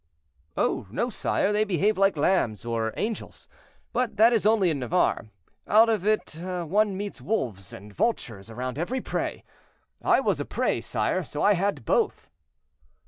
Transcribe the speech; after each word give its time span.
"Oh, 0.57 0.87
no, 0.89 1.11
sire; 1.11 1.51
they 1.53 1.63
behave 1.63 1.95
like 1.95 2.17
lambs 2.17 2.65
or 2.65 2.91
angels, 2.97 3.47
but 3.93 4.17
that 4.17 4.33
is 4.33 4.47
only 4.47 4.71
in 4.71 4.79
Navarre; 4.79 5.27
out 5.67 5.89
of 5.89 6.07
it 6.07 6.41
one 6.41 6.97
meets 6.97 7.21
wolves 7.21 7.71
and 7.71 7.93
vultures 7.93 8.49
around 8.49 8.79
every 8.79 8.99
prey. 8.99 9.43
I 10.01 10.19
was 10.19 10.39
a 10.39 10.45
prey, 10.45 10.81
sire; 10.81 11.23
so 11.23 11.43
I 11.43 11.53
had 11.53 11.85
both." 11.85 12.31